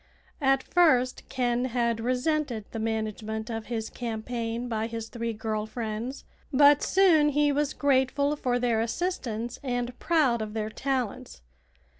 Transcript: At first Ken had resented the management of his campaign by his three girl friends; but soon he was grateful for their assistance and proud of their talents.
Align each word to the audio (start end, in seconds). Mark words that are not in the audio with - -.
At 0.41 0.63
first 0.63 1.21
Ken 1.29 1.65
had 1.65 1.99
resented 1.99 2.65
the 2.71 2.79
management 2.79 3.51
of 3.51 3.67
his 3.67 3.91
campaign 3.91 4.67
by 4.67 4.87
his 4.87 5.09
three 5.09 5.31
girl 5.31 5.67
friends; 5.67 6.23
but 6.51 6.81
soon 6.81 7.29
he 7.29 7.51
was 7.51 7.73
grateful 7.75 8.35
for 8.35 8.57
their 8.57 8.81
assistance 8.81 9.59
and 9.61 9.99
proud 9.99 10.41
of 10.41 10.55
their 10.55 10.71
talents. 10.71 11.43